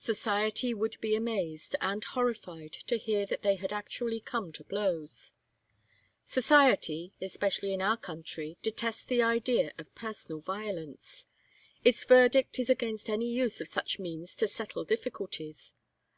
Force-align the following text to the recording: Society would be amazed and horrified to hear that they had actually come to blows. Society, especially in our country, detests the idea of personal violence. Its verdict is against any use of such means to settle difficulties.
Society 0.00 0.72
would 0.72 0.98
be 0.98 1.14
amazed 1.14 1.76
and 1.82 2.02
horrified 2.02 2.72
to 2.72 2.96
hear 2.96 3.26
that 3.26 3.42
they 3.42 3.56
had 3.56 3.70
actually 3.70 4.18
come 4.18 4.50
to 4.52 4.64
blows. 4.64 5.34
Society, 6.24 7.12
especially 7.20 7.74
in 7.74 7.82
our 7.82 7.98
country, 7.98 8.56
detests 8.62 9.04
the 9.04 9.20
idea 9.20 9.74
of 9.76 9.94
personal 9.94 10.40
violence. 10.40 11.26
Its 11.84 12.02
verdict 12.04 12.58
is 12.58 12.70
against 12.70 13.10
any 13.10 13.30
use 13.30 13.60
of 13.60 13.68
such 13.68 13.98
means 13.98 14.34
to 14.36 14.48
settle 14.48 14.84
difficulties. 14.84 15.74